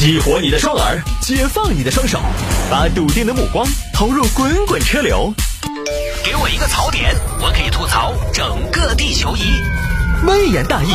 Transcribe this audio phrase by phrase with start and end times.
[0.00, 2.18] 激活你的双耳，解放你的双手，
[2.70, 5.30] 把笃定的目光投入滚滚车流。
[6.24, 9.42] 给我一个槽点，我可以吐槽整个地球仪。
[10.26, 10.88] 微言大义，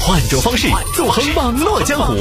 [0.00, 2.14] 换种方式纵横网络江湖。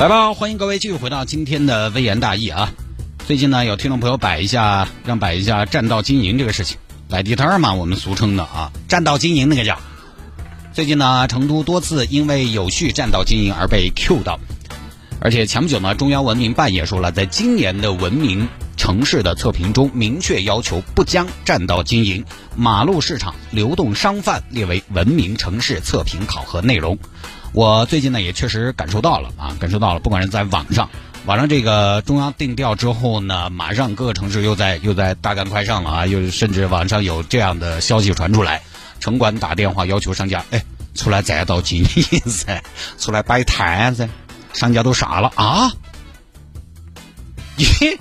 [0.00, 2.72] 来吧，欢迎各位继续回到今天的微言大义啊！
[3.26, 6.78] 最近呢，有听众朋友摆一下，让摆一下占道经营这个事情，
[7.10, 9.78] 摆地摊儿嘛，我们俗称的啊，占道经营那个叫。
[10.72, 14.38] 最近呢，成都多次因为有序占道经营而被 Q 到，
[15.20, 22.24] 而且前不久呢，中央文明办也说了，在今年的文明城市的测评中，明确要求不将占道经营、
[22.56, 26.98] 马路市场、流动商贩列为文明城市测评考核内容。
[27.52, 30.88] 我最近呢也确实感受到了啊，感受到了，不管是在网上，
[31.26, 38.62] 网上这个中央定调之后呢，马上各个城市又在又在大干快上了啊，又甚至网上有这样的消息传出来，
[39.00, 42.62] 城管打电话要求商家，哎，出来占道经营噻，
[42.98, 44.08] 出来摆摊噻，
[44.52, 45.72] 商家都傻了啊，
[47.58, 47.98] 咦，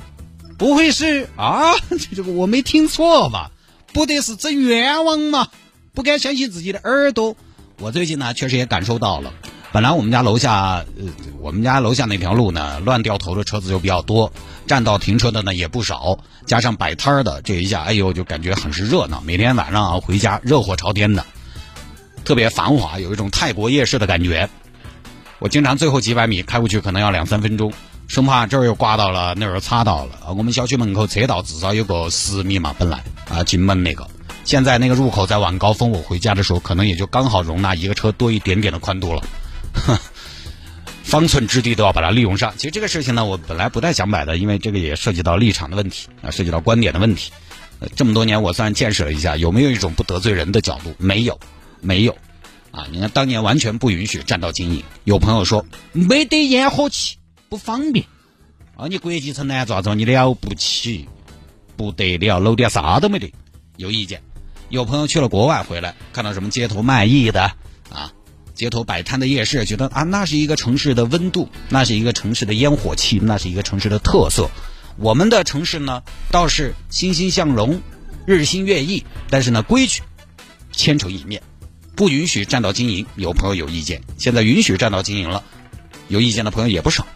[0.58, 1.73] 不会是啊？
[2.14, 3.50] 这个我没听错吧？
[3.94, 5.47] 不得是真冤枉吗？
[5.94, 7.36] 不敢相信自己的耳朵。
[7.80, 9.33] 我最近呢，确实也感受到了。
[9.72, 11.06] 本来我们家楼下，呃，
[11.39, 14.34] 我们家楼下那条路呢，乱掉头的车子就比较多，
[14.66, 16.17] 占道停车的呢也不少，
[16.48, 19.22] 加上摆摊儿的，这一下，哎呦，就感觉很是热闹。
[19.22, 21.23] 每天晚上啊回家，热火朝天的，
[22.26, 24.50] 特别繁华，有一种泰国夜市的感觉。
[25.38, 27.72] 我经常最后几百米开过去，可能要两三分钟，
[28.08, 30.33] 生怕这儿又刮到了，那儿又擦到了。
[30.36, 34.08] 我们小区门口车道至少有个十米嘛，本来啊进门那个。
[34.45, 39.22] 现在那个入口在晚高峰，我回家的时候可能也就刚好容纳一个车多一点点的宽度了，
[41.03, 42.53] 方寸之地都要把它利用上。
[42.55, 47.31] 其实这个事情呢，我本来不太想摆的，因为这个也涉及到立场的问题啊，涉及到观点的问题。
[47.95, 50.94] 这么多年我算见识了一下，有没有一种不得罪人的角度？
[50.97, 51.39] 没有，
[51.81, 52.16] 没有。
[52.71, 57.17] 啊，你看当年完全不允许占道经营，有朋友说没得烟火气，
[57.49, 58.05] 不方便。
[58.75, 59.95] 啊，你国际城南咋子？
[59.95, 61.09] 你了不起，
[61.75, 63.33] 不得了，楼底下啥都没得，
[63.77, 64.21] 有意见。
[64.70, 67.42] 有朋友去了国外回来，看到什么街头卖艺的
[67.92, 68.14] 啊，
[68.59, 74.49] 街头摆摊的夜市，觉得啊，那是一个城市的温度，那是一个城市的烟火气，那是一个城市的特色。
[74.97, 77.81] 我们的城市呢，倒是欣欣向荣，
[78.25, 80.02] 日新月异，但是呢，规矩
[80.73, 81.42] 千丑一面，
[81.95, 83.05] 不允许占道经营。
[83.15, 85.42] 有朋友有意见，现在允许占道经营了，
[86.09, 87.08] 有意见的朋友也不少。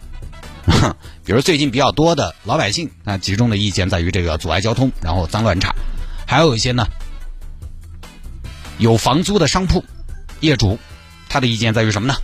[1.26, 5.74] 比如最近比较多的老百姓那，集中的意见在于这个阻碍交通，然后脏乱差，
[6.26, 6.86] 还有一些呢。
[8.78, 9.84] 有房租的商铺
[10.40, 10.78] 业主，
[11.34, 12.14] 他的意见在于什么呢？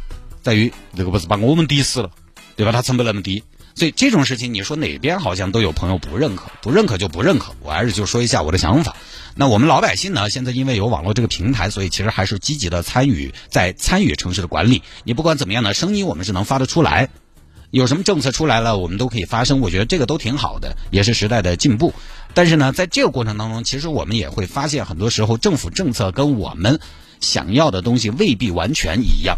[0.40, 2.12] 在于这个不是把我们抵死了，
[2.54, 2.70] 对吧？
[2.70, 3.42] 他成本那么低，
[3.74, 7.52] 所以这种事情你说哪边好像都有朋友不认可，不认可就不认可。
[7.60, 8.94] 我还是就说一下我的想法。
[9.34, 14.84] 那我们老百姓呢，现在因为有网络这个平台，所以其实还是积极的参与，在参与城市的管理。
[15.02, 17.08] 你不管怎么样呢，声音我们是能发得出来。
[17.72, 19.58] 有什么政策出来了，我们都可以发声。
[19.60, 21.92] 我觉得这个都挺好的，也是时代的进步。
[22.32, 26.78] 但是呢，在这个过程当中，其实我们也会发现，很多时候政府政策跟我们
[27.20, 29.36] 想要的东西未必完全一样。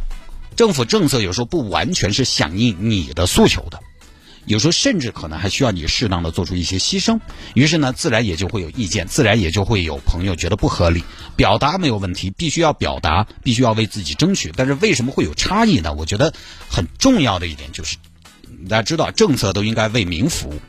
[0.56, 3.80] 政府政策有时候不完全是响应你的诉求的，
[4.44, 7.20] 有时候甚至可能还需要你适当的做出一些牺牲。
[7.54, 11.04] 于是呢，自然也就会有意见，自然也就会有朋友觉得不合理。
[11.36, 14.52] 表达没有问题，必须要表达，必须要为自己争取。
[14.54, 15.94] 但是为什么会有差异呢？
[15.94, 16.34] 我觉得
[16.68, 17.96] 很重要的一点就是。
[18.68, 20.60] 大家知道，政策都应该为民服务，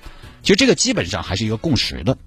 [0.42, 2.18] 其实这个基本上还是一个共识的。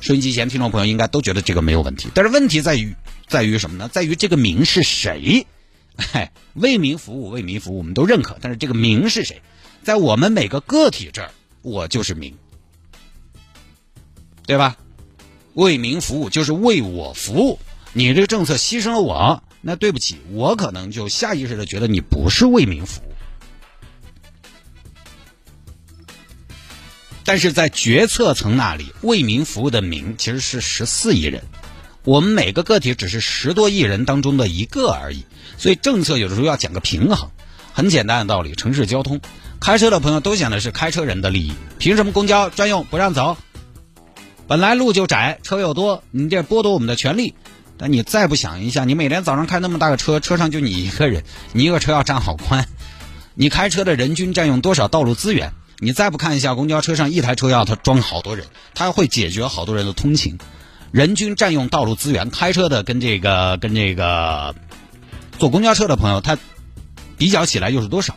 [0.00, 2.92] 收音机前听众朋友应该都觉得这个没有问题，但是问题在于，
[3.26, 3.88] 在于什么呢？
[3.88, 5.46] 在于这个民是谁？
[6.12, 8.38] 哎，为民服务，为民服务，我们都认可。
[8.40, 9.42] 但是这个民是谁？
[9.82, 11.30] 在我们每个个体这儿，
[11.62, 12.36] 我就是民，
[14.46, 14.76] 对吧？
[15.54, 17.58] 为民服务就是为我服务。
[17.92, 23.12] 你这个政策牺牲了我，那对不起，我可能就下意识的觉得你不是为民服务。
[27.24, 31.44] 但是在决策层那里，为民服务的民其实是十四亿人，
[32.04, 35.24] 我们每个个体只是十多亿人当中的一个而已，
[35.56, 37.30] 所以政策有的时候要讲个平衡。
[37.72, 39.20] 很简单的道理，城市交通，
[39.60, 43.36] 开车的朋友都想的是开车人的利益，凭什么公交专用不让走？
[44.46, 47.34] 本来路就窄，车又多，你这剥夺我们的权利。
[47.78, 52.68] 但你再不想一下，你每天早上开那么大个车，车上就你一个人，你一个车要占好宽，
[53.34, 55.52] 你开车的人均占用多少道路资源？
[55.78, 60.38] 你再不看一下公交车上一台车要它装好多人，它会解决好多人的通勤，
[60.92, 64.54] 人均占用道路资源，开车的跟这个跟这个
[65.38, 66.36] 坐公交车的朋友，他
[67.16, 68.14] 比较起来又是多少？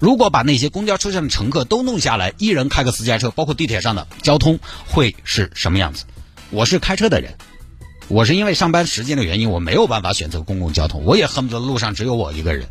[0.00, 4.58] 如果把那些公交车上的乘客都弄下来，一人开个私家车，包括地铁上的交通
[4.88, 6.04] 会是什么样子？
[6.50, 7.32] 我是开车的人，
[8.08, 12.66] 我是因为上班时间的原因，我没有办法选择公共交通，我也恨不得路上只有我一个人。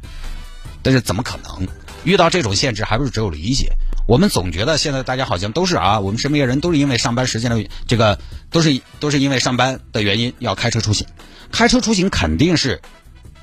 [0.84, 1.66] 但是怎么可能？
[2.04, 3.72] 遇到这种限制，还不是只有理解？
[4.07, 8.19] 我们总觉得现在大家好像都是啊，我们身边的人都是因为上班时间的这个，
[8.50, 11.06] 都是都是因为上班的原因要开车出行。
[11.51, 12.81] 开车出行肯定是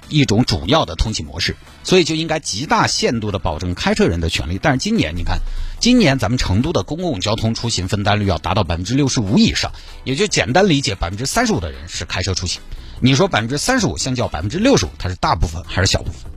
[0.08, 4.58] 一种主要的通勤模式，所以就应该极大限度的保证开车人的权利。
[4.60, 5.40] 但是今年你看，
[5.80, 9.72] 今年咱们成都的公共交通出行分担率要达到百分之六十五以上，
[10.04, 12.60] 也就简单理解，百分之三十五的人是开车出行。
[13.00, 16.30] 你说百分之三十五相较百分之六十五，它是大部分还是小部分？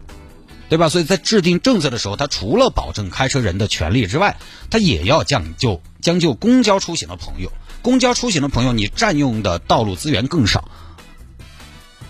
[0.69, 0.87] 对吧？
[0.87, 4.37] 所以在制定政策的时候，他除了保证开车人的权利之外，
[4.69, 7.51] 他也要讲究将就公交出行的朋友。
[7.81, 10.69] 公交出行的朋友，你占用的道路资源更少，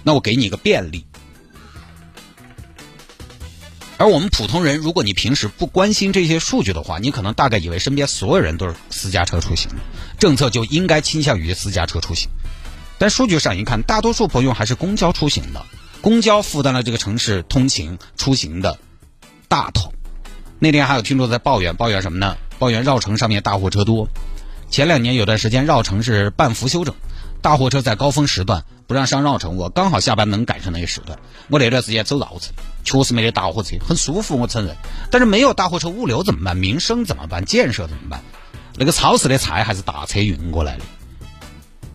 [0.03, 1.05] 那我给你一个便利。
[3.97, 9.69] 而我们普通人，如果你平时不关心这些数据的话，你可能大概以为身边所有人都是私家车出行，
[10.17, 12.29] 政策就应该倾向于私家车出行。
[12.97, 15.65] 但数据上一看，大多数朋友还是公交出行的。
[16.01, 18.77] 公交负担了这个城市通勤出行的
[19.47, 19.93] 大头。
[20.59, 22.35] 那天还有听众在抱怨，抱怨什么呢？
[22.57, 24.07] 抱怨绕城上面大货车多。
[24.69, 26.93] 前两年有段时间绕城是半幅休整，
[27.41, 31.17] 大货车在高峰时段不让上绕城，我刚好下班能赶上那个时段。
[31.49, 32.53] 我那段时间走绕城，
[32.83, 34.75] 确实没得大货车，很舒服，我承认。
[35.09, 36.55] 但是没有大货车，物流怎么办？
[36.55, 37.43] 民生怎么办？
[37.45, 38.21] 建设怎么办？
[38.75, 40.83] 那个超市的菜还是大车运过来的。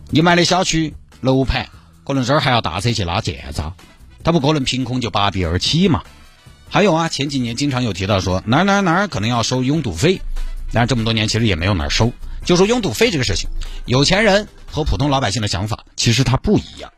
[0.09, 1.69] 你买的小区楼盘，
[2.05, 3.73] 可能这儿还要大车去拉建渣。
[4.25, 6.03] 他不可能凭空就拔地而起嘛？
[6.67, 10.19] 还有啊，前几年经常有提到说哪儿哪儿哪儿可能要收拥堵费，
[10.73, 12.11] 但是这么多年其实也没有哪儿收。
[12.43, 13.47] 就说拥堵费这个事情，
[13.85, 16.91] 有钱人和普通老百姓的想法其实它不一样。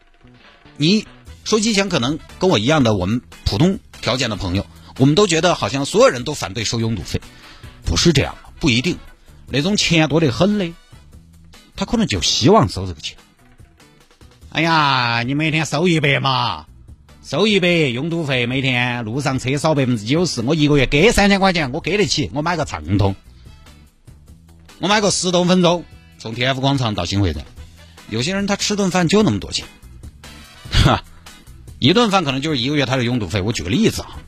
[0.77, 1.05] 你
[1.43, 4.65] 收机前可能跟我一样的，我们普通条件的朋友，
[4.97, 7.21] 我们都觉得好像所有人都反对收拥堵费，
[7.83, 8.97] 不是这样，不一定。
[9.49, 10.73] 那种钱多得很嘞，
[11.75, 13.17] 他可能就希望收这个钱。
[14.51, 16.65] 哎呀，你每天收一百嘛。
[17.29, 22.31] 收一百拥堵费，每天路上车少百分之九十，我一个月给三千块钱，我给得起。
[22.33, 23.17] 我买个畅通，
[24.79, 25.83] 我买个十多分钟
[26.19, 27.43] 从天府广场到新会站。
[28.09, 29.65] 有些人他吃顿饭就那么多钱，
[30.71, 31.03] 哈，
[31.79, 33.41] 一顿饭可能就是一个月他的拥堵费。
[33.41, 34.19] 我举个例子啊，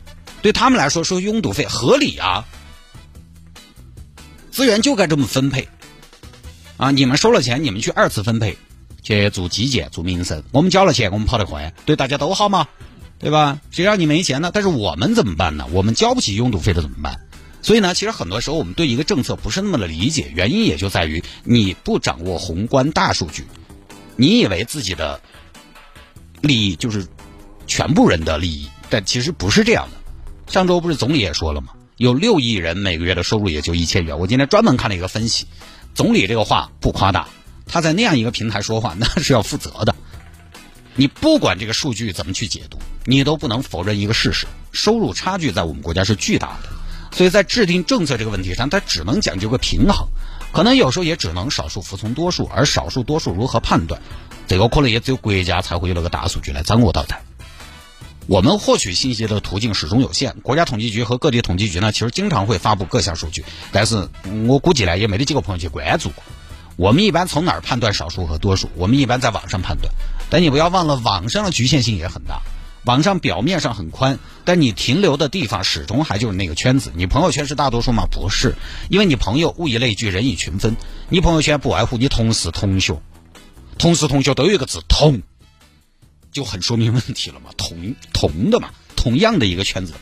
[0.42, 2.45] 对他们来说收拥堵费合理啊，
[4.52, 5.69] 资源就该这么分配
[6.75, 6.92] 啊。
[6.92, 8.57] 你们收了钱，你们去二次分配
[9.02, 12.68] 去做基建、做民生，我们交了钱，我们跑得快，对大家都好吗？
[13.19, 13.60] 对吧？
[13.69, 14.50] 谁让你没钱呢？
[14.54, 15.68] 但是我们怎么办呢？
[15.71, 17.19] 我们交不起拥堵费的怎么办？
[17.62, 23.45] 所以呢，其实很多时候我们对一个政策不是那么的理解，原因也就在于你不掌握宏观大数据，
[24.16, 25.19] 你以为自己的
[26.39, 27.06] 利益就是
[27.68, 30.51] 全部人的利益，但其实不是这样的。
[30.51, 31.74] 上周不是总理也说了吗？
[31.98, 34.18] 有六亿人每个月的收入也就一千元。
[34.18, 35.45] 我今天专门看了一个分析，
[35.94, 37.27] 总理这个话不夸大，
[37.66, 39.94] 他在那样一个平台说话，那是要负责的。
[41.00, 46.69] 你不管这个数据怎么去解读，你都不能否认一个事实：收入差距在我们国家是巨大的。
[47.16, 50.10] 所以在制定政策这个问题上，它只能讲究个平衡，
[50.51, 52.50] 可能有时候也只能少数服从多数。
[52.54, 54.01] 而少数多数如何判断，
[54.46, 57.16] 这个可能也只有国家才会有那个大数据来掌握到的。
[58.28, 64.10] 我们获取信息的途径始终有限，国家统计局和各地统计局呢，其实经常会发布各项数据，但是
[64.48, 66.22] 我估计呢，也没得几个朋友去关注过。
[66.75, 68.69] 我们一般从哪儿判断少数和多数？
[68.75, 69.94] 我们一般在网上判断，
[70.30, 72.42] 但你不要忘了，网上的局限性也很大。
[72.86, 76.92] 网上表面上很宽，但你停留的地方始终还就是那个圈子。
[76.95, 78.06] 你朋友圈是大多数吗？
[78.09, 78.56] 不是，
[78.90, 80.76] 因为你朋友物以类聚，人以群分。
[81.09, 83.02] 你朋友圈不外乎你同事、同学，
[83.78, 85.21] 同事、同学都有一个字“同”，
[86.31, 87.50] 就很说明问题了嘛。
[87.57, 90.00] 同同的嘛，同样的一个圈子嘛。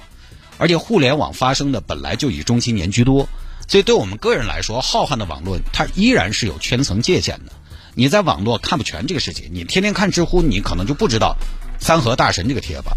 [0.59, 3.27] 而且互联网发生的本来就以中青年居多。
[3.67, 7.51] 所以，对我们个人来说，浩瀚的网络它依然是有圈层界限的。
[7.97, 11.35] 你在网络看不全这个世界，你天天看知乎，你可能就不知道
[11.81, 12.95] “三和大神”这个贴吧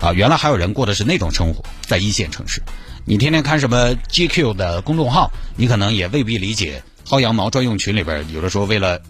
[0.00, 2.62] 啊，原来还有人过的是那种生活，在一线城市。
[3.04, 9.02] 你天天看什么 GQ 的公众号，你可能也未必理解薅羊毛专用群里边有的时候为了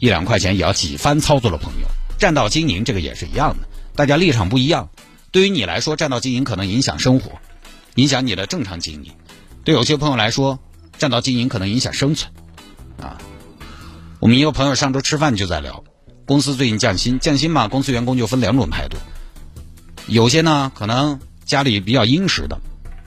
[0.00, 1.88] 一两块钱也要几番操作的朋友。
[2.18, 4.88] 占道经营这个也是一样的，大家立场不一样。
[5.30, 7.32] 对于你来说，占道经营可能影响生活，
[7.96, 9.12] 影响你的正常经营。
[9.62, 10.58] 对有些朋友来说，
[10.96, 12.32] 占道经营可能影响生存，
[12.98, 13.18] 啊，
[14.20, 15.84] 我们一个朋友上周吃饭就在聊，
[16.26, 18.96] 公司最近降薪，降薪嘛，公司员工就分两种态度，
[20.08, 22.60] 有些呢可能家里比较殷实的，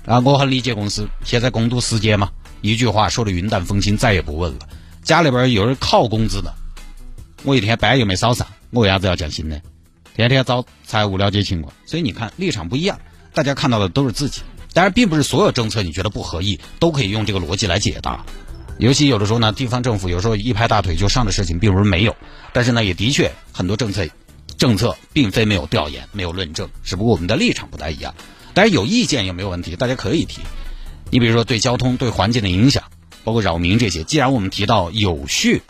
[0.05, 4.59] 啊，我很理解公司，现在工读时间嘛，一句话说的云淡风轻，再也不问了。
[5.03, 6.53] 家里边有人靠工资的，
[7.43, 9.59] 我一天班又没少上，我为啥子要降薪呢？
[10.15, 12.97] 天天找财务了解情况，所以你看立场不一样，
[13.33, 14.43] 大家看到的都是自己。
[14.73, 18.25] 当然，并不是所有政策你觉得不合意都可以用这个逻辑来解答，
[18.77, 22.15] 尤其有的时候呢，地方政府有时候一拍大腿就上的事情，并不是没有，
[22.51, 24.07] 但是呢，也的确很多政策
[24.57, 28.15] 政策并非没有调研、没有论证，只不过我们的立场不太一样。
[28.53, 30.41] 但是有意见也没有问题，大家可以提。
[31.09, 32.83] 你比如说对交通、对环境的影响，
[33.23, 35.61] 包括扰民这些，既然我们提到有序、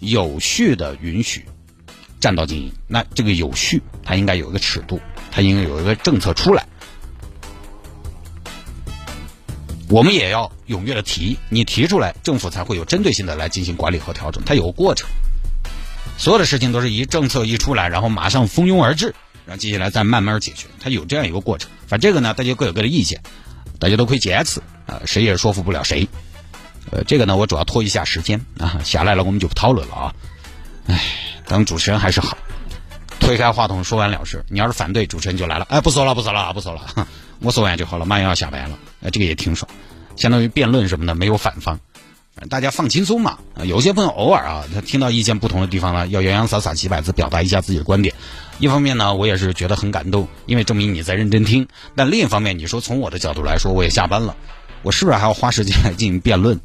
[0.00, 1.44] 有序的允许
[2.18, 6.66] 占道经营，那这个有序它应该有一个尺度，它应该有一个政策出来。
[9.88, 15.08] 我们也要踊跃的提，你提出来，政府才会有针对性的来进行管理和调整，它有个过程。
[16.16, 19.14] 所有的事情都是一政策一出来，然后马上蜂拥而至，
[19.46, 21.70] 然后接下来再慢慢解决，它有这样一个过程。
[21.86, 23.20] 反正这个呢，大家各有各的意见，
[23.78, 26.08] 大家都可以坚持啊，谁也说服不了谁。
[26.90, 30.14] 呃，这个呢，我主要拖一下时间啊，下来了我们就不讨论了啊。
[30.86, 31.00] 唉，
[31.46, 32.38] 当主持人还是好，
[33.20, 34.44] 推开话筒说完了事。
[34.48, 37.08] 你要是反对，主持人就来了，哎，不说了，不说了，不说了。
[37.40, 39.70] 我说完就好了，马上要下班了，呃，这个也挺爽，
[40.16, 41.78] 相当于辩论什么的没有反方，
[42.48, 43.38] 大家放轻松嘛。
[43.64, 48.14] 有些朋友偶尔啊，他听到意见不同的地方呢，要洋洋洒洒几百字表达一下自己的观点。
[48.58, 51.66] 一方面呢，我也是觉得很感动，因为证明你在认真听。
[51.94, 54.36] 但另一方面，你说从我的角度来说，我也下班了，
[54.82, 56.60] 我是不是还要花时间来进行辩论？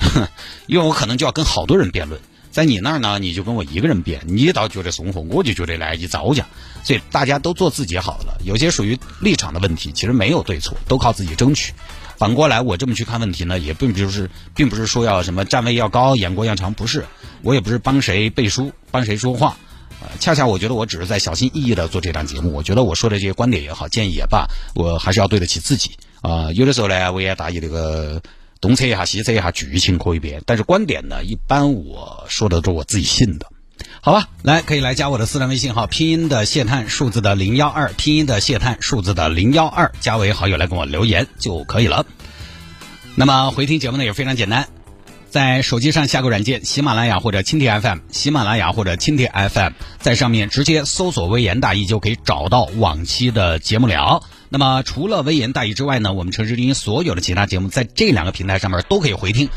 [0.66, 2.20] 因为我可能就要跟好多人辩论。
[2.56, 6.46] 在你那儿呢，你就跟我一个人辩，你倒觉得松活，我就觉得来一糟践。
[6.84, 8.40] 所以大家都做自己好了。
[8.46, 11.74] 有些属于立场的问题，其实没有对错，都靠自己争取。
[12.16, 17.04] 反过来，我这么去看问题呢，也并不是，并不是说要什么站位要高，眼光要长，不是。
[17.42, 19.58] 我也不是帮谁背书，帮谁说话。
[20.00, 22.54] 呃，恰恰我觉得我只是在小心翼翼的做这档节目。
[22.54, 25.90] 我觉得我说的这些观点也好，建议也罢，我还是要对得起自己
[26.22, 26.50] 啊。
[26.52, 28.22] 有的时候呢，我也大意这个。
[28.66, 33.46] 东测一下西测一下，剧情可以变，但是观点呢，一般我说的都是我自己信的。
[34.00, 42.06] 好吧，来可以来加我的私人微信号，拼音的谢探，数字的零幺二，拼音的谢探，数字的零幺二，加为好友来跟我留言就可以了。
[43.14, 44.66] 那么回听节目呢也非常简单，
[45.30, 54.24] 在手机上下个软件，喜马拉雅或者蜻蜓 FM，喜马拉雅或者蜻蜓 FM，在上面直接搜索“微言大义”就可以找到往期的节目了。
[54.48, 59.48] 那么除了微言大义之外呢，我们城市之音所有的其他节目，在这两个平台上面都可以回听。